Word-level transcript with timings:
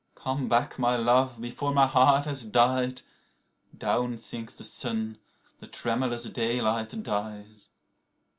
Come 0.15 0.49
back, 0.49 0.79
my 0.79 0.95
love,, 0.95 1.39
before 1.39 1.71
my 1.75 1.85
heart 1.85 2.25
has 2.25 2.43
died, 2.43 3.03
Down 3.77 4.17
sinks 4.17 4.55
the 4.55 4.63
sun, 4.63 5.19
the 5.59 5.67
tremulous 5.67 6.23
daylight 6.23 6.89
dies. 7.03 7.69